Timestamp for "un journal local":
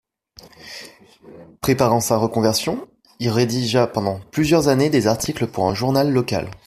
5.69-6.49